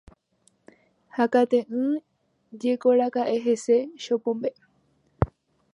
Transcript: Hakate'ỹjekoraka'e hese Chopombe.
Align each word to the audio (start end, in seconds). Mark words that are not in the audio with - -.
Hakate'ỹjekoraka'e 1.15 3.33
hese 3.45 3.77
Chopombe. 4.03 4.49